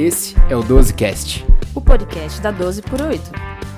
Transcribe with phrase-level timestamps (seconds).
[0.00, 3.22] Esse é o 12cast, o podcast da 12 por 8.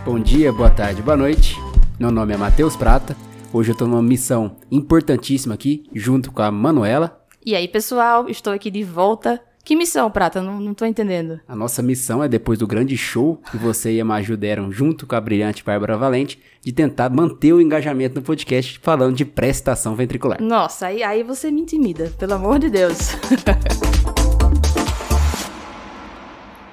[0.04, 1.56] Bom dia, boa tarde, boa noite.
[1.98, 3.16] Meu nome é Matheus Prata.
[3.52, 7.20] Hoje eu tô numa missão importantíssima aqui, junto com a Manuela.
[7.44, 9.42] E aí, pessoal, estou aqui de volta.
[9.64, 10.40] Que missão, Prata?
[10.40, 11.40] Não, não tô entendendo.
[11.48, 15.08] A nossa missão é, depois do grande show que você e a Maju deram junto
[15.08, 19.96] com a brilhante Bárbara Valente, de tentar manter o engajamento no podcast falando de prestação
[19.96, 20.40] ventricular.
[20.40, 23.16] Nossa, aí, aí você me intimida, pelo amor de Deus.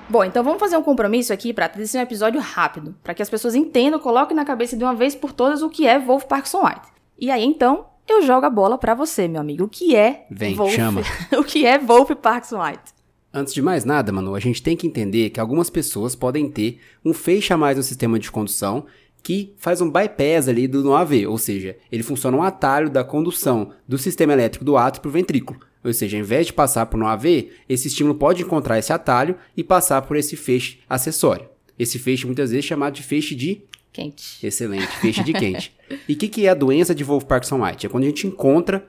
[0.09, 3.21] Bom, então vamos fazer um compromisso aqui, Prata, de ser um episódio rápido, para que
[3.21, 6.23] as pessoas entendam, coloquem na cabeça de uma vez por todas o que é Wolf
[6.23, 6.87] Parkinson White.
[7.19, 9.65] E aí, então, eu jogo a bola para você, meu amigo.
[9.65, 10.73] O que é Vem, Wolf...
[10.73, 11.01] chama.
[11.37, 12.91] o que é Wolf Parkinson White?
[13.31, 16.79] Antes de mais nada, Manu, a gente tem que entender que algumas pessoas podem ter
[17.05, 18.87] um feixe a mais no sistema de condução
[19.21, 23.73] que faz um bypass ali do AV, ou seja, ele funciona um atalho da condução
[23.87, 25.59] do sistema elétrico do átrio para o ventrículo.
[25.83, 29.35] Ou seja, ao invés de passar por um AV, esse estímulo pode encontrar esse atalho
[29.55, 34.45] e passar por esse feixe acessório.Esse feixe muitas vezes é chamado de feixe de quente.
[34.45, 35.73] Excelente, feixe de quente.
[36.07, 37.85] e o que, que é a doença de Wolff-Parkinson-White?
[37.85, 38.85] É quando a gente encontra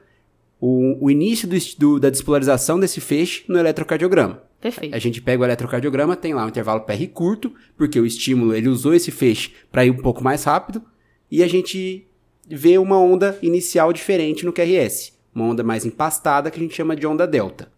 [0.61, 4.43] o, o início do, do, da despolarização desse feixe no eletrocardiograma.
[4.61, 4.95] Perfeito.
[4.95, 8.69] A gente pega o eletrocardiograma, tem lá um intervalo PR curto, porque o estímulo ele
[8.69, 10.83] usou esse feixe para ir um pouco mais rápido,
[11.31, 12.07] e a gente
[12.47, 16.97] vê uma onda inicial diferente no QRS uma onda mais empastada que a gente chama
[16.97, 17.71] de onda delta.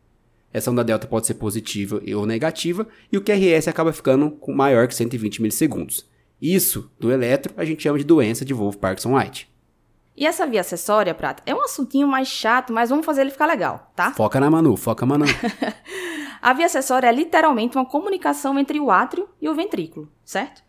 [0.52, 4.94] Essa onda delta pode ser positiva ou negativa e o QRS acaba ficando maior que
[4.94, 6.06] 120 milissegundos.
[6.40, 9.50] Isso, do eletro, a gente chama de doença de Wolff-Parkinson-White.
[10.14, 13.46] E essa via acessória, Prata, é um assuntinho mais chato, mas vamos fazer ele ficar
[13.46, 14.12] legal, tá?
[14.12, 15.24] Foca na Manu, foca Manu.
[16.42, 20.62] a via acessória é literalmente uma comunicação entre o átrio e o ventrículo, certo?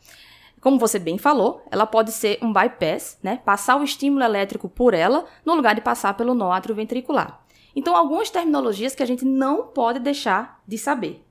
[0.64, 3.42] Como você bem falou, ela pode ser um bypass, né?
[3.44, 7.44] Passar o estímulo elétrico por ela, no lugar de passar pelo nó atrioventricular.
[7.75, 11.22] Então, algumas terminologias que a gente não pode deixar de saber.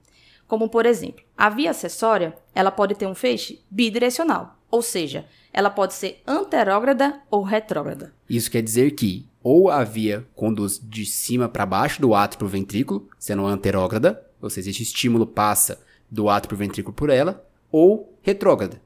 [0.47, 5.71] Como, por exemplo, a via acessória, ela pode ter um feixe bidirecional, ou seja, ela
[5.71, 8.13] pode ser anterógrada ou retrógrada.
[8.29, 12.47] Isso quer dizer que ou a via conduz de cima para baixo do átrio para
[12.47, 17.09] o ventrículo, sendo anterógrada, ou seja, esse estímulo passa do átrio para o ventrículo por
[17.09, 18.79] ela, ou retrógrada,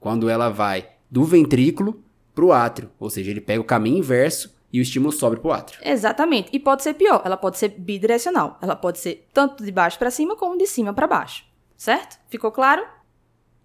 [0.00, 2.02] quando ela vai do ventrículo
[2.34, 5.48] para o átrio, ou seja, ele pega o caminho inverso e o estímulo sobe para
[5.48, 5.80] o átrio.
[5.84, 6.48] Exatamente.
[6.52, 8.58] E pode ser pior, ela pode ser bidirecional.
[8.62, 11.44] Ela pode ser tanto de baixo para cima como de cima para baixo.
[11.76, 12.18] Certo?
[12.28, 12.82] Ficou claro?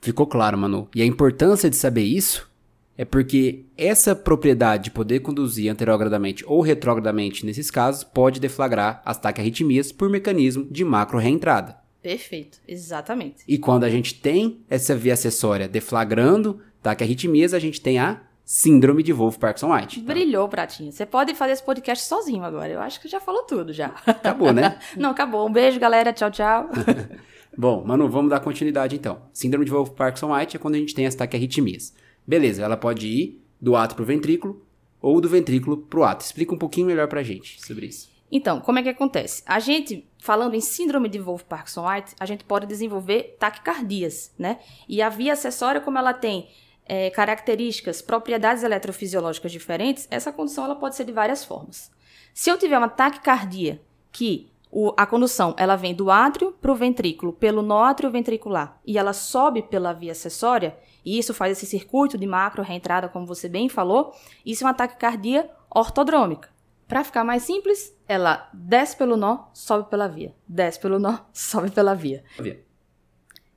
[0.01, 0.87] Ficou claro, Manu.
[0.95, 2.49] E a importância de saber isso
[2.97, 9.17] é porque essa propriedade de poder conduzir anterogradamente ou retrogradamente nesses casos pode deflagrar as
[9.17, 11.77] taquiarritmias por mecanismo de macro reentrada.
[12.05, 13.37] Perfeito, exatamente.
[13.47, 19.01] E quando a gente tem essa via acessória deflagrando taquiarritmias, a gente tem a síndrome
[19.01, 20.01] de Wolff-Parkinson-White.
[20.01, 20.13] Tá?
[20.13, 20.91] Brilhou, Pratinho.
[20.91, 22.71] Você pode fazer esse podcast sozinho agora.
[22.71, 23.87] Eu acho que já falou tudo já.
[24.05, 24.77] Acabou, né?
[24.95, 25.47] Não, acabou.
[25.47, 26.13] Um beijo, galera.
[26.13, 26.69] Tchau, tchau.
[27.57, 29.23] Bom, Manu, vamos dar continuidade então.
[29.33, 31.91] Síndrome de Wolff-Parkinson-White é quando a gente tem as taquiarritmias.
[32.27, 34.63] Beleza, ela pode ir do ato pro ventrículo
[35.01, 36.23] ou do ventrículo pro ato.
[36.23, 38.14] Explica um pouquinho melhor pra gente sobre isso.
[38.31, 39.43] Então, como é que acontece?
[39.45, 44.59] A gente, falando em síndrome de Wolff-Parkinson-White, a gente pode desenvolver taquicardias, né?
[44.89, 46.49] E a via acessória, como ela tem
[46.85, 51.91] é, características, propriedades eletrofisiológicas diferentes, essa condição ela pode ser de várias formas.
[52.33, 53.81] Se eu tiver uma taquicardia
[54.11, 58.79] que o, a condução ela vem do átrio para o ventrículo, pelo nó átrio ventricular,
[58.85, 63.25] e ela sobe pela via acessória, e isso faz esse circuito de macro reentrada, como
[63.25, 64.13] você bem falou,
[64.45, 66.54] isso é uma taquicardia ortodrômica.
[66.87, 70.35] Para ficar mais simples, ela desce pelo nó, sobe pela via.
[70.47, 72.23] Desce pelo nó, sobe pela via.
[72.39, 72.63] via.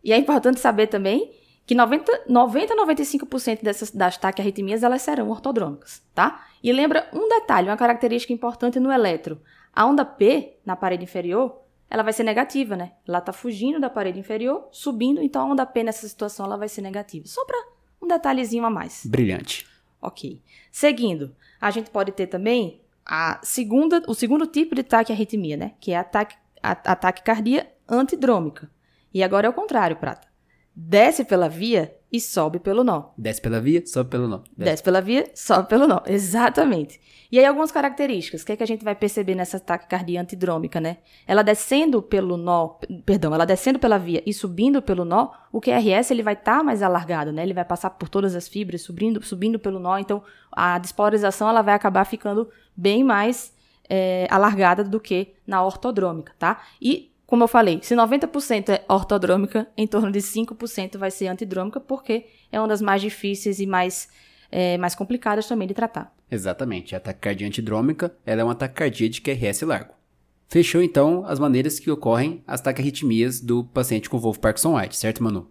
[0.03, 1.33] E é importante saber também
[1.67, 6.47] que 90, 90 a 95% dessas, das taquiarritmias elas serão ortodrômicas, tá?
[6.63, 9.39] E lembra um detalhe, uma característica importante no eletro.
[9.71, 12.93] A onda P, na parede inferior, ela vai ser negativa, né?
[13.07, 16.69] Ela está fugindo da parede inferior, subindo, então a onda P nessa situação ela vai
[16.69, 17.27] ser negativa.
[17.27, 17.69] Só para
[18.01, 19.05] um detalhezinho a mais.
[19.05, 19.67] Brilhante.
[20.01, 20.43] Ok.
[20.73, 25.73] Seguindo, a gente pode ter também a segunda, o segundo tipo de taquiarritmia, né?
[25.81, 28.71] Que é a, taque, a, a taquicardia antidrômica.
[29.13, 30.28] E agora é o contrário, Prata.
[30.81, 33.11] Desce pela via e sobe pelo nó.
[33.19, 34.37] Desce pela via, sobe pelo nó.
[34.39, 36.01] Desce, Desce pela via, sobe pelo nó.
[36.07, 37.01] Exatamente.
[37.33, 38.43] E aí algumas características.
[38.43, 40.99] O que, é que a gente vai perceber nessa taquicardia antidrômica, né?
[41.27, 46.13] Ela descendo pelo nó, perdão, ela descendo pela via e subindo pelo nó, o QRS
[46.13, 47.43] ele vai estar tá mais alargado, né?
[47.43, 49.99] Ele vai passar por todas as fibras, subindo, subindo pelo nó.
[49.99, 50.23] Então
[50.53, 53.53] a despolarização ela vai acabar ficando bem mais
[53.91, 56.63] é, alargada do que na ortodrômica, tá?
[56.81, 61.79] E como eu falei, se 90% é ortodrômica, em torno de 5% vai ser antidrômica,
[61.79, 64.09] porque é uma das mais difíceis e mais,
[64.51, 66.11] é, mais complicadas também de tratar.
[66.31, 66.97] Exatamente.
[66.97, 69.93] A taquicardia antidrômica ela é uma taquicardia de QRS largo.
[70.49, 75.23] Fechou então as maneiras que ocorrem as taquiarritmias do paciente com Wolff Parkinson White, certo,
[75.23, 75.51] Manu?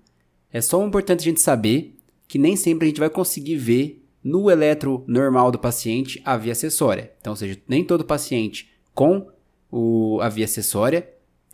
[0.51, 1.95] É só importante a gente saber
[2.27, 6.53] que nem sempre a gente vai conseguir ver no eletro normal do paciente a via
[6.53, 7.11] acessória.
[7.21, 9.27] Então, ou seja, nem todo paciente com
[9.71, 11.07] o, a via acessória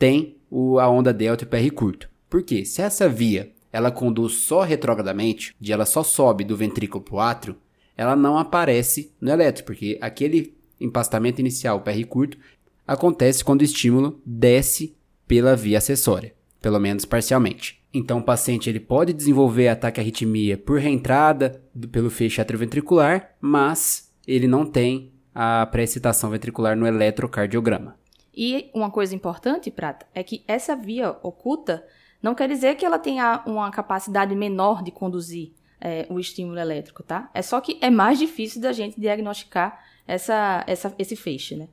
[0.03, 2.09] tem o, a onda delta e o PR curto.
[2.29, 2.65] Por quê?
[2.65, 7.19] Se essa via ela conduz só retrogradamente, de ela só sobe do ventrículo para o
[7.21, 7.55] átrio,
[7.95, 12.37] ela não aparece no eletro, porque aquele empastamento inicial, PR curto,
[12.85, 14.93] acontece quando o estímulo desce
[15.25, 17.81] pela via acessória, pelo menos parcialmente.
[17.93, 24.11] Então o paciente ele pode desenvolver ataque arritmia por reentrada do, pelo feixe atrioventricular, mas
[24.27, 28.02] ele não tem a pré-excitação ventricular no eletrocardiograma.
[28.33, 31.85] E uma coisa importante, Prata, é que essa via oculta
[32.21, 37.03] não quer dizer que ela tenha uma capacidade menor de conduzir é, o estímulo elétrico,
[37.03, 37.29] tá?
[37.33, 41.67] É só que é mais difícil da gente diagnosticar essa, essa, esse feixe, né?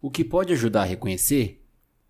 [0.00, 1.62] O que pode ajudar a reconhecer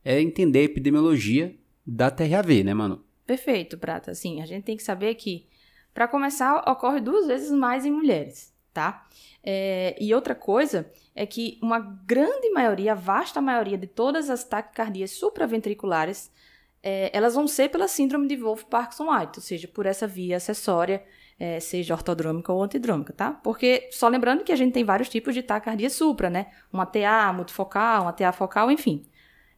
[0.04, 1.56] é entender a epidemiologia
[1.86, 3.02] da TRAV, né, mano?
[3.26, 4.10] Perfeito, Prata.
[4.10, 5.46] Assim, a gente tem que saber que,
[5.94, 9.06] para começar, ocorre duas vezes mais em mulheres, tá?
[9.42, 14.44] É, e outra coisa é que uma grande maioria, a vasta maioria de todas as
[14.44, 16.30] taquicardias supraventriculares,
[16.82, 21.02] é, elas vão ser pela síndrome de Wolff-Parkinson-White, ou seja, por essa via acessória,
[21.40, 23.30] é, seja ortodrômica ou antidrômica, tá?
[23.30, 26.48] Porque, só lembrando que a gente tem vários tipos de taquicardia supra, né?
[26.70, 29.06] Uma TA multifocal, uma TA focal, enfim.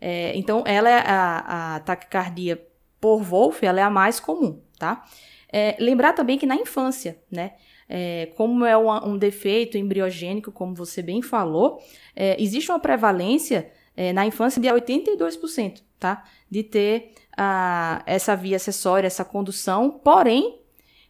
[0.00, 2.64] É, então, ela é a, a taquicardia
[3.00, 5.04] por Wolff, ela é a mais comum, tá?
[5.52, 7.54] É, lembrar também que na infância, né?
[7.88, 11.82] É, como é um, defeito embriogênico, como você bem falou,
[12.14, 16.24] é, existe uma prevalência é, na infância de 82%, tá?
[16.50, 20.60] De ter a, essa via acessória, essa condução, porém,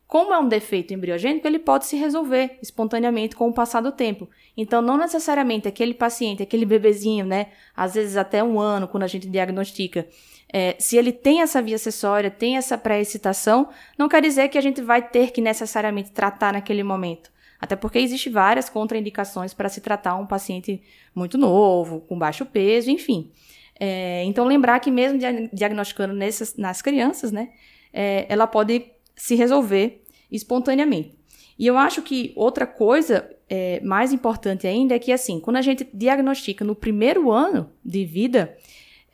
[0.06, 4.26] como é um defeito embriogênico, ele pode se resolver espontaneamente com o passar do tempo.
[4.56, 7.48] Então, não necessariamente aquele paciente, aquele bebezinho, né?
[7.76, 10.08] Às vezes até um ano, quando a gente diagnostica,
[10.52, 13.68] é, se ele tem essa via acessória, tem essa pré-excitação,
[13.98, 17.30] não quer dizer que a gente vai ter que necessariamente tratar naquele momento.
[17.60, 20.80] Até porque existem várias contraindicações para se tratar um paciente
[21.14, 23.30] muito novo, com baixo peso, enfim.
[23.78, 25.18] É, então, lembrar que mesmo
[25.52, 27.50] diagnosticando nessas, nas crianças, né,
[27.92, 31.16] é, ela pode se resolver espontaneamente.
[31.58, 35.62] E eu acho que outra coisa é, mais importante ainda é que, assim, quando a
[35.62, 38.56] gente diagnostica no primeiro ano de vida,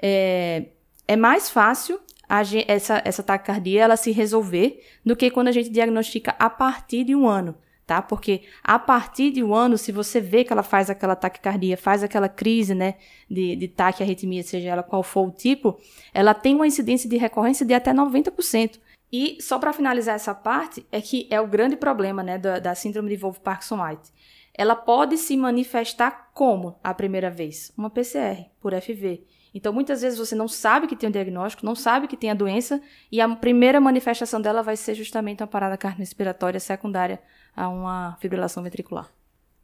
[0.00, 0.66] é,
[1.06, 2.00] é mais fácil
[2.42, 7.04] gente, essa, essa taquicardia ela se resolver do que quando a gente diagnostica a partir
[7.04, 7.54] de um ano,
[7.86, 8.00] tá?
[8.00, 12.02] Porque a partir de um ano, se você vê que ela faz aquela taquicardia, faz
[12.02, 12.94] aquela crise, né,
[13.30, 15.78] de, de taquiarritmia, seja ela qual for o tipo,
[16.12, 18.80] ela tem uma incidência de recorrência de até 90%.
[19.12, 22.74] E só para finalizar essa parte, é que é o grande problema, né, da, da
[22.74, 24.12] síndrome de Wolff-Parkinson-White.
[24.56, 27.72] Ela pode se manifestar como a primeira vez?
[27.76, 29.24] Uma PCR, por FV.
[29.54, 32.28] Então, muitas vezes você não sabe que tem o um diagnóstico, não sabe que tem
[32.28, 37.20] a doença, e a primeira manifestação dela vai ser justamente uma parada cardiorrespiratória secundária
[37.54, 39.08] a uma fibrilação ventricular.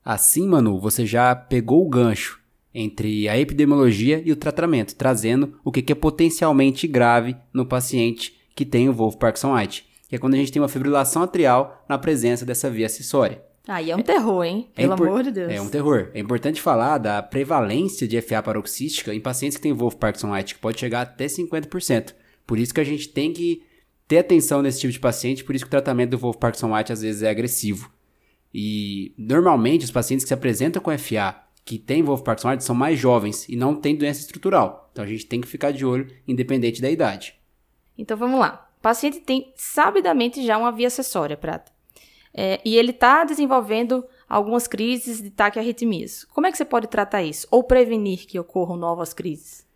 [0.05, 2.41] Assim, Manu, você já pegou o gancho
[2.73, 8.65] entre a epidemiologia e o tratamento, trazendo o que é potencialmente grave no paciente que
[8.65, 11.99] tem o Wolff Parkinson White, que é quando a gente tem uma fibrilação atrial na
[11.99, 13.43] presença dessa via acessória.
[13.69, 14.69] Aí é um terror, hein?
[14.75, 15.53] É Pelo amor de Deus.
[15.53, 16.11] É um terror.
[16.15, 20.55] É importante falar da prevalência de FA paroxística em pacientes que têm Wolff Parkinson White,
[20.55, 22.15] que pode chegar até 50%.
[22.47, 23.63] Por isso que a gente tem que
[24.09, 26.93] ter atenção nesse tipo de paciente, por isso que o tratamento do Wolff Parkinson White
[26.93, 27.91] às vezes é agressivo.
[28.53, 32.75] E normalmente os pacientes que se apresentam com FA, que têm Wolff Parkinson White, são
[32.75, 34.91] mais jovens e não têm doença estrutural.
[34.91, 37.35] Então a gente tem que ficar de olho, independente da idade.
[37.97, 38.69] Então vamos lá.
[38.79, 41.71] O paciente tem sabidamente já uma via acessória, Prata.
[42.33, 46.25] É, e ele está desenvolvendo algumas crises de taquiarritmias.
[46.25, 47.47] Como é que você pode tratar isso?
[47.51, 49.67] Ou prevenir que ocorram novas crises?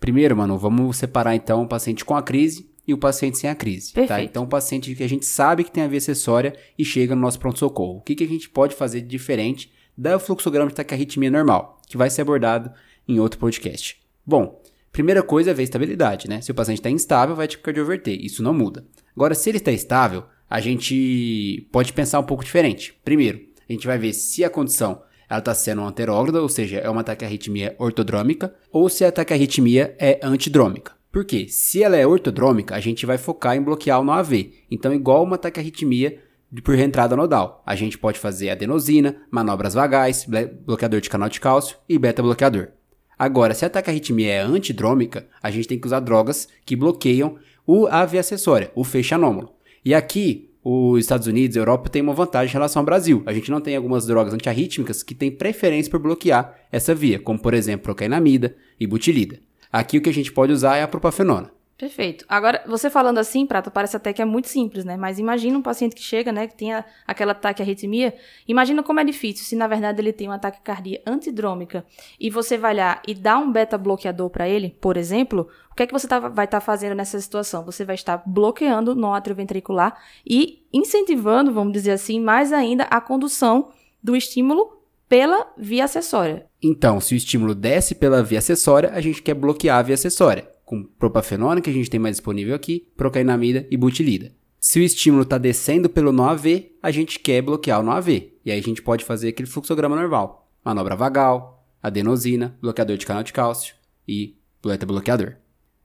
[0.00, 3.54] Primeiro, mano, vamos separar então o paciente com a crise e o paciente sem a
[3.54, 3.92] crise.
[3.92, 4.00] Tá?
[4.00, 4.18] Perfeito.
[4.18, 4.22] Tá?
[4.22, 7.20] Então, o paciente que a gente sabe que tem a via acessória e chega no
[7.20, 7.98] nosso pronto-socorro.
[7.98, 11.98] O que, que a gente pode fazer de diferente da fluxograma de taquiarritmia normal, que
[11.98, 12.72] vai ser abordado
[13.06, 14.00] em outro podcast.
[14.24, 16.40] Bom, primeira coisa é ver a estabilidade, né?
[16.40, 18.18] Se o paciente está instável, vai te cardioverter.
[18.18, 18.86] Isso não muda.
[19.14, 22.92] Agora, se ele está estável, a gente pode pensar um pouco diferente.
[23.04, 26.90] Primeiro, a gente vai ver se a condição ela está sendo anterógrada, ou seja, é
[26.90, 30.92] uma taquiarritmia ortodrômica, ou se a taquiarritmia é antidrômica.
[31.12, 31.46] Por quê?
[31.48, 34.52] Se ela é ortodrômica, a gente vai focar em bloquear o no AV.
[34.68, 36.18] Então, igual uma taquiarritmia
[36.64, 40.26] por reentrada nodal, a gente pode fazer adenosina, manobras vagais,
[40.66, 42.70] bloqueador de canal de cálcio e beta-bloqueador.
[43.16, 47.86] Agora, se a taquiarritmia é antidrômica, a gente tem que usar drogas que bloqueiam o
[47.86, 49.59] AV acessória, o feixe anômalo.
[49.84, 53.22] E aqui, os Estados Unidos e a Europa têm uma vantagem em relação ao Brasil.
[53.24, 57.38] A gente não tem algumas drogas antiarrítmicas que têm preferência por bloquear essa via, como
[57.38, 59.38] por exemplo procainamida e butilida.
[59.72, 61.50] Aqui o que a gente pode usar é a propafenona.
[61.80, 62.26] Perfeito.
[62.28, 64.98] Agora, você falando assim, Prata, parece até que é muito simples, né?
[64.98, 68.14] Mas imagina um paciente que chega, né, que tem a, aquela ataque arritmia.
[68.46, 71.82] Imagina como é difícil se, na verdade, ele tem um ataque cardíaco antidrômica
[72.20, 75.86] e você vai lá e dá um beta-bloqueador para ele, por exemplo, o que é
[75.86, 77.64] que você tá, vai estar tá fazendo nessa situação?
[77.64, 79.96] Você vai estar bloqueando no átrio ventricular
[80.28, 83.70] e incentivando, vamos dizer assim, mais ainda a condução
[84.02, 86.44] do estímulo pela via acessória.
[86.62, 90.49] Então, se o estímulo desce pela via acessória, a gente quer bloquear a via acessória
[90.70, 94.30] com propafenona, que a gente tem mais disponível aqui, procainamida e butilida.
[94.60, 98.08] Se o estímulo está descendo pelo nó AV, a gente quer bloquear o nó AV.
[98.44, 100.48] E aí a gente pode fazer aquele fluxograma normal.
[100.64, 103.74] Manobra vagal, adenosina, bloqueador de canal de cálcio
[104.06, 105.38] e beta-bloqueador.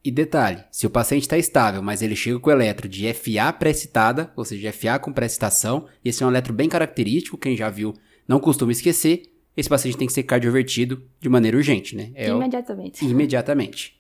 [0.04, 3.52] E detalhe, se o paciente está estável, mas ele chega com o eletro de FA
[3.54, 7.72] pré-citada, ou seja, FA com pré-citação, e esse é um eletro bem característico, quem já
[7.72, 7.92] viu
[8.28, 9.24] não costuma esquecer,
[9.58, 12.12] esse paciente tem que ser cardiovertido de maneira urgente, né?
[12.14, 13.04] É imediatamente.
[13.04, 13.10] O...
[13.10, 13.96] Imediatamente.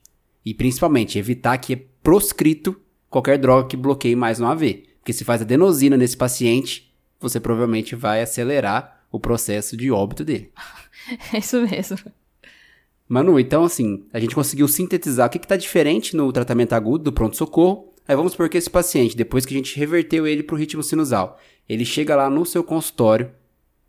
[0.45, 4.83] E principalmente evitar que é proscrito qualquer droga que bloqueie mais no AV.
[4.99, 10.51] Porque se faz adenosina nesse paciente, você provavelmente vai acelerar o processo de óbito dele.
[11.31, 11.97] É isso mesmo.
[13.07, 17.13] Manu, então assim, a gente conseguiu sintetizar o que está diferente no tratamento agudo do
[17.13, 17.93] pronto-socorro.
[18.07, 20.81] Aí vamos supor que esse paciente, depois que a gente reverteu ele para o ritmo
[20.81, 23.31] sinusal, ele chega lá no seu consultório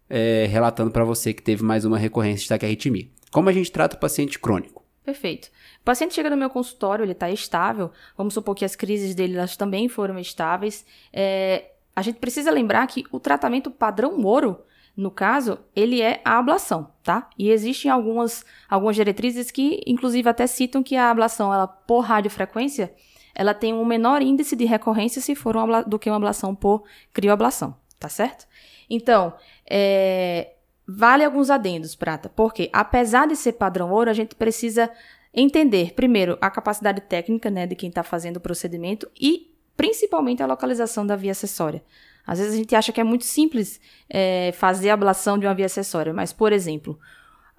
[0.08, 3.08] é, relatando para você que teve mais uma recorrência de taquiarritmia.
[3.30, 4.84] Como a gente trata o paciente crônico?
[5.06, 5.46] Perfeito.
[5.80, 7.92] O paciente chega no meu consultório, ele está estável.
[8.16, 10.84] Vamos supor que as crises dele elas também foram estáveis.
[11.12, 14.64] É, a gente precisa lembrar que o tratamento padrão ouro,
[14.96, 17.30] no caso, ele é a ablação, tá?
[17.38, 22.92] E existem algumas, algumas diretrizes que, inclusive, até citam que a ablação, ela, por radiofrequência,
[23.32, 26.82] ela tem um menor índice de recorrência se for uma, do que uma ablação por
[27.12, 28.44] crioablação, tá certo?
[28.90, 29.32] Então,
[29.70, 30.55] é,
[30.88, 34.90] Vale alguns adendos, Prata, porque apesar de ser padrão ouro, a gente precisa
[35.35, 40.47] entender, primeiro, a capacidade técnica né, de quem está fazendo o procedimento e, principalmente, a
[40.47, 41.83] localização da via acessória.
[42.26, 45.55] Às vezes a gente acha que é muito simples é, fazer a ablação de uma
[45.55, 46.99] via acessória, mas, por exemplo,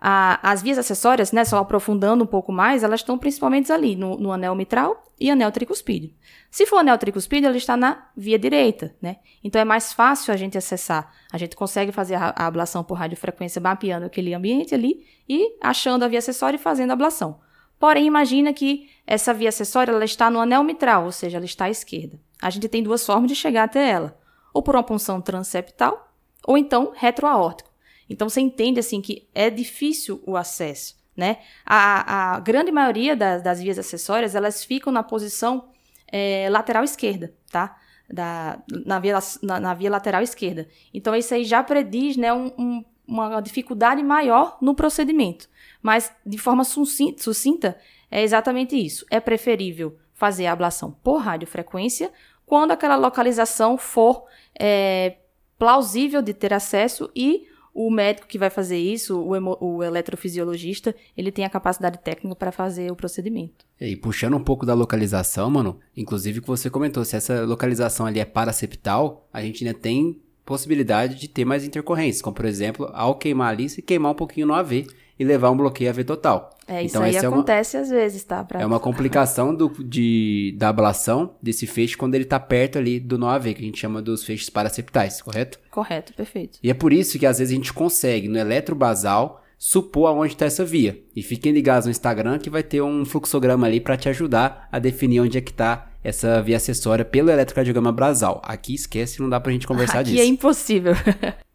[0.09, 4.15] a, as vias acessórias, né, só aprofundando um pouco mais, elas estão principalmente ali, no,
[4.15, 6.13] no anel mitral e anel tricuspídeo.
[6.49, 9.17] Se for anel tricuspídeo, ela está na via direita, né?
[9.43, 11.13] Então é mais fácil a gente acessar.
[11.29, 16.05] A gente consegue fazer a, a ablação por radiofrequência mapeando aquele ambiente ali e achando
[16.05, 17.41] a via acessória e fazendo a ablação.
[17.77, 21.65] Porém, imagina que essa via acessória ela está no anel mitral, ou seja, ela está
[21.65, 22.17] à esquerda.
[22.41, 24.17] A gente tem duas formas de chegar até ela:
[24.53, 26.13] ou por uma punção transeptal,
[26.45, 27.75] ou então retroaórtico.
[28.09, 31.37] Então você entende assim que é difícil o acesso, né?
[31.65, 35.69] A, a grande maioria das, das vias acessórias elas ficam na posição
[36.07, 37.77] é, lateral esquerda, tá?
[38.09, 40.67] Da, na, via, na, na, via lateral esquerda.
[40.93, 45.49] Então isso aí já prediz né, um, um, uma dificuldade maior no procedimento.
[45.81, 47.77] Mas de forma sucinta,
[48.09, 49.05] é exatamente isso.
[49.11, 52.11] É preferível fazer a ablação por radiofrequência
[52.45, 54.23] quando aquela localização for
[54.57, 55.17] é,
[55.59, 57.45] plausível de ter acesso e
[57.77, 62.51] o médico que vai fazer isso, o, o eletrofisiologista, ele tem a capacidade técnica para
[62.51, 63.67] fazer o procedimento.
[63.79, 68.19] E puxando um pouco da localização, mano, inclusive que você comentou, se essa localização ali
[68.19, 73.13] é paraceptal, a gente ainda tem possibilidade de ter mais intercorrências, como por exemplo, ao
[73.13, 74.87] queimar ali, se queimar um pouquinho no AV
[75.19, 76.51] e levar um bloqueio AV total.
[76.67, 78.43] É, isso então, aí acontece é uma, às vezes, tá?
[78.43, 78.61] Pra...
[78.61, 83.17] É uma complicação do, de, da ablação desse feixe quando ele tá perto ali do
[83.17, 85.59] nó AV, que a gente chama dos feixes paraceptais, correto?
[85.71, 86.59] Correto, perfeito.
[86.61, 90.45] E é por isso que às vezes a gente consegue, no eletrobasal, supor aonde está
[90.45, 91.01] essa via.
[91.15, 94.77] E fiquem ligados no Instagram que vai ter um fluxograma ali para te ajudar a
[94.77, 98.41] definir onde é que está essa via acessória pelo eletrocardiograma basal.
[98.43, 100.21] Aqui esquece, não dá pra gente conversar Aqui disso.
[100.21, 100.93] Aqui é impossível.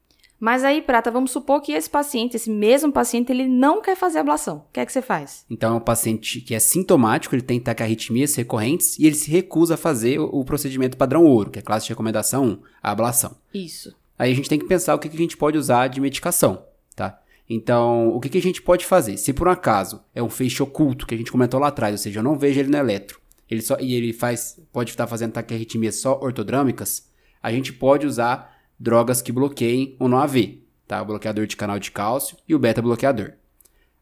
[0.42, 4.18] Mas aí, Prata, vamos supor que esse paciente, esse mesmo paciente, ele não quer fazer
[4.18, 4.56] ablação.
[4.56, 5.46] O que é que você faz?
[5.49, 9.75] Então, é um paciente que é sintomático, ele tem taquiarritmias recorrentes e ele se recusa
[9.75, 13.37] a fazer o procedimento padrão ouro, que é a classe de recomendação 1, a ablação.
[13.54, 13.96] Isso.
[14.18, 16.64] Aí a gente tem que pensar o que a gente pode usar de medicação,
[16.96, 17.22] tá?
[17.49, 19.18] Então, o que a gente pode fazer?
[19.18, 21.99] Se por um acaso é um feixe oculto, que a gente comentou lá atrás, ou
[21.99, 25.34] seja, eu não vejo ele no eletro, ele só, e ele faz, pode estar fazendo
[25.34, 27.08] taquiarritmias só ortodrâmicas,
[27.40, 31.00] a gente pode usar drogas que bloqueiem o NOAV, tá?
[31.00, 33.34] O bloqueador de canal de cálcio e o beta-bloqueador.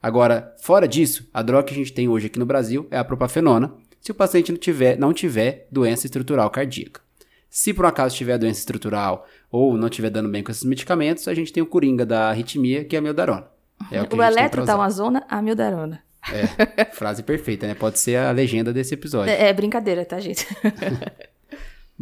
[0.03, 3.05] Agora, fora disso, a droga que a gente tem hoje aqui no Brasil é a
[3.05, 7.03] propafenona, se o paciente não tiver, não tiver doença estrutural cardíaca.
[7.51, 11.29] Se por um acaso tiver doença estrutural ou não estiver dando bem com esses medicamentos,
[11.29, 13.49] a gente tem o coringa da arritmia, que é a mildarona.
[13.93, 16.03] É o, o eletro tá uma zona, a mildarona.
[16.33, 17.75] É, frase perfeita, né?
[17.75, 19.31] Pode ser a legenda desse episódio.
[19.31, 20.47] É, é brincadeira, tá, gente?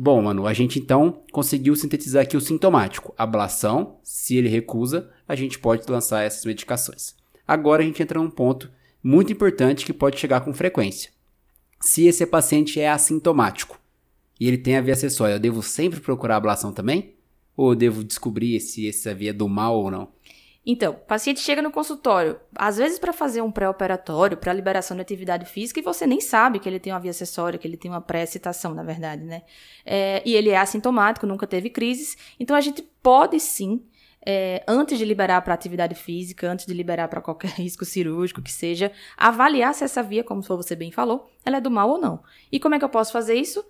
[0.01, 3.13] Bom, mano, a gente então conseguiu sintetizar aqui o sintomático.
[3.19, 7.17] Ablação, se ele recusa, a gente pode lançar essas medicações.
[7.45, 8.71] Agora a gente entra num ponto
[9.03, 11.11] muito importante que pode chegar com frequência.
[11.81, 13.81] Se esse paciente é assintomático
[14.39, 17.17] e ele tem a via acessória, eu devo sempre procurar ablação também?
[17.57, 20.13] Ou eu devo descobrir se essa via é do mal ou não?
[20.71, 25.01] Então, o paciente chega no consultório, às vezes para fazer um pré-operatório, para liberação de
[25.01, 27.91] atividade física, e você nem sabe que ele tem uma via acessória, que ele tem
[27.91, 29.45] uma pré-excitação, na verdade, né?
[29.83, 32.19] É, e ele é assintomático, nunca teve crises.
[32.39, 33.83] Então, a gente pode sim,
[34.21, 38.53] é, antes de liberar para atividade física, antes de liberar para qualquer risco cirúrgico que
[38.53, 42.23] seja, avaliar se essa via, como você bem falou, ela é do mal ou não.
[42.53, 43.65] E como é que eu posso fazer isso?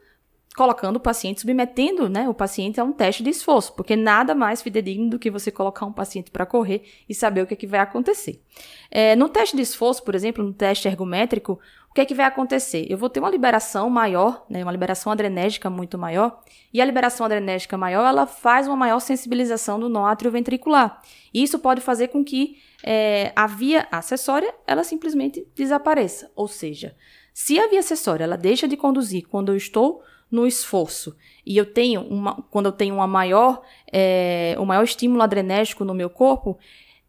[0.58, 4.60] Colocando o paciente, submetendo né, o paciente a um teste de esforço, porque nada mais
[4.60, 7.64] fidedigno do que você colocar um paciente para correr e saber o que, é que
[7.64, 8.42] vai acontecer.
[8.90, 12.26] É, no teste de esforço, por exemplo, no teste ergométrico, o que é que vai
[12.26, 12.84] acontecer?
[12.90, 16.40] Eu vou ter uma liberação maior, né, uma liberação adrenérgica muito maior,
[16.74, 21.00] e a liberação adrenérgica maior, ela faz uma maior sensibilização do nó ventricular.
[21.32, 26.32] E isso pode fazer com que é, a via acessória, ela simplesmente desapareça.
[26.34, 26.96] Ou seja,
[27.32, 31.16] se a via acessória, ela deixa de conduzir quando eu estou no esforço.
[31.44, 36.10] E eu tenho uma, quando eu tenho uma maior, é, maior estímulo adrenérgico no meu
[36.10, 36.58] corpo,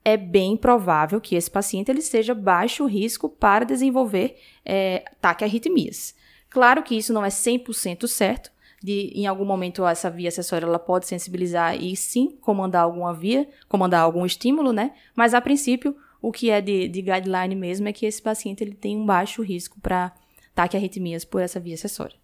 [0.04, 6.16] é bem provável que esse paciente ele seja baixo risco para desenvolver é, taquiarritmias.
[6.50, 10.80] Claro que isso não é 100% certo, de em algum momento essa via acessória ela
[10.80, 14.94] pode sensibilizar e sim comandar alguma via, comandar algum estímulo, né?
[15.14, 18.74] Mas a princípio, o que é de, de guideline mesmo é que esse paciente ele
[18.74, 20.14] tem um baixo risco para
[20.56, 22.16] taquiarritmias por essa via acessória.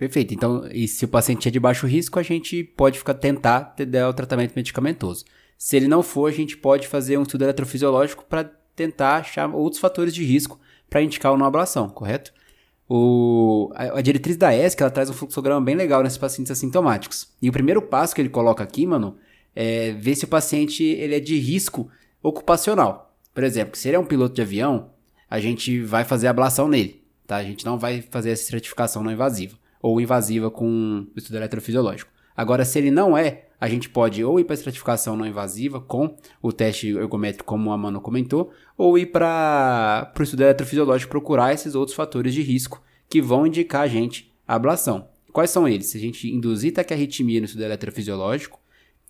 [0.00, 0.32] Perfeito.
[0.32, 4.08] Então, e se o paciente é de baixo risco, a gente pode ficar, tentar dar
[4.08, 5.26] o tratamento medicamentoso.
[5.58, 9.78] Se ele não for, a gente pode fazer um estudo eletrofisiológico para tentar achar outros
[9.78, 12.32] fatores de risco para indicar uma ablação, correto?
[12.88, 17.28] O, a, a, diretriz da ESC, ela traz um fluxograma bem legal nesses pacientes assintomáticos.
[17.42, 19.18] E o primeiro passo que ele coloca aqui, mano,
[19.54, 21.90] é ver se o paciente ele é de risco
[22.22, 23.14] ocupacional.
[23.34, 24.92] Por exemplo, se ele é um piloto de avião,
[25.28, 27.36] a gente vai fazer ablação nele, tá?
[27.36, 32.10] A gente não vai fazer essa estratificação não invasiva ou invasiva com estudo eletrofisiológico.
[32.36, 36.16] Agora, se ele não é, a gente pode ou ir para estratificação não invasiva com
[36.40, 41.74] o teste ergométrico, como a Mano comentou, ou ir para o estudo eletrofisiológico procurar esses
[41.74, 45.08] outros fatores de risco que vão indicar a gente a ablação.
[45.32, 45.86] Quais são eles?
[45.86, 48.58] Se a gente induzir taquiarritmia no estudo eletrofisiológico,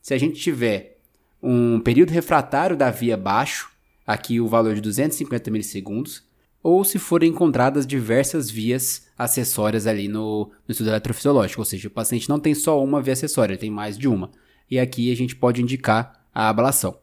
[0.03, 0.99] se a gente tiver
[1.43, 3.71] um período refratário da via baixo,
[4.07, 6.25] aqui o valor de 250 milissegundos,
[6.63, 11.91] ou se forem encontradas diversas vias acessórias ali no, no, estudo eletrofisiológico, ou seja, o
[11.91, 14.31] paciente não tem só uma via acessória, ele tem mais de uma.
[14.71, 16.99] E aqui a gente pode indicar a ablação.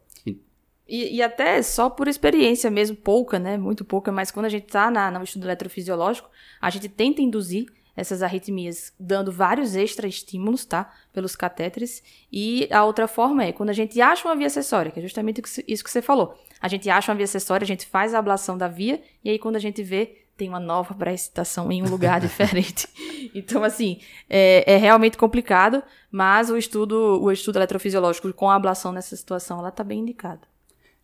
[0.86, 3.56] E, e até só por experiência mesmo, pouca, né?
[3.56, 6.28] Muito pouca, mas quando a gente está no estudo eletrofisiológico,
[6.60, 10.92] a gente tenta induzir essas arritmias dando vários extra estímulos, tá?
[11.12, 12.02] Pelos catéteres.
[12.32, 15.42] E a outra forma é quando a gente acha uma via acessória, que é justamente
[15.68, 16.36] isso que você falou.
[16.60, 19.38] A gente acha uma via acessória, a gente faz a ablação da via, e aí
[19.38, 22.86] quando a gente vê, tem uma nova pré-excitação em um lugar diferente.
[23.34, 23.98] Então, assim,
[24.30, 29.58] é, é, realmente complicado, mas o estudo, o estudo eletrofisiológico com a ablação nessa situação,
[29.58, 30.42] ela está bem indicada.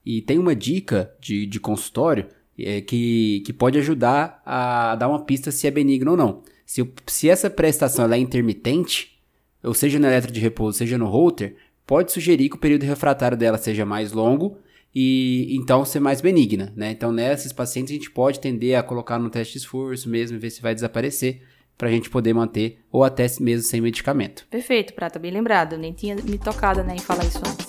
[0.06, 5.24] E tem uma dica de, de consultório é, que, que pode ajudar a dar uma
[5.24, 6.42] pista se é benigno ou não.
[6.64, 9.20] Se, se essa prestação é intermitente,
[9.62, 13.36] ou seja no eletro de repouso, seja no holter, pode sugerir que o período refratário
[13.36, 14.58] dela seja mais longo
[14.94, 16.90] e então ser mais benigna, né?
[16.90, 20.50] Então nesses pacientes a gente pode tender a colocar no teste de esforço mesmo, ver
[20.50, 21.42] se vai desaparecer,
[21.76, 24.46] para a gente poder manter ou até mesmo sem medicamento.
[24.50, 27.66] Perfeito, Prata, bem lembrado, eu nem tinha me tocado né, em falar isso antes.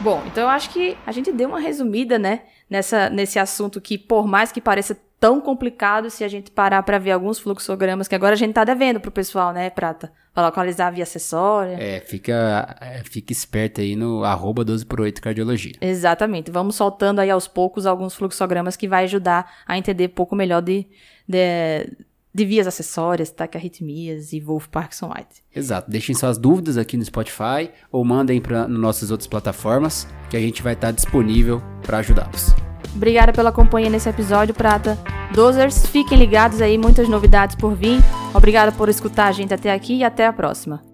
[0.00, 3.98] Bom, então eu acho que a gente deu uma resumida, né, nessa, nesse assunto que,
[3.98, 8.14] por mais que pareça tão complicado se a gente parar para ver alguns fluxogramas que
[8.14, 10.10] agora a gente tá devendo pro pessoal, né, Prata?
[10.32, 11.76] Pra localizar a via acessória.
[11.78, 15.74] É, fica, é, fica esperto aí no arroba 12 por 8 cardiologia.
[15.80, 16.50] Exatamente.
[16.50, 20.62] Vamos soltando aí aos poucos alguns fluxogramas que vai ajudar a entender um pouco melhor
[20.62, 20.86] de,
[21.28, 21.92] de,
[22.32, 25.42] de vias acessórias, taquiarritmias e Wolf Parkinson White.
[25.54, 25.90] Exato.
[25.90, 30.62] Deixem suas dúvidas aqui no Spotify ou mandem para nossas outras plataformas que a gente
[30.62, 32.69] vai estar disponível para ajudá-los.
[32.94, 34.98] Obrigada pela companhia nesse episódio, Prata.
[35.34, 38.00] Dozers, fiquem ligados aí, muitas novidades por vir.
[38.34, 40.89] Obrigada por escutar a gente até aqui e até a próxima.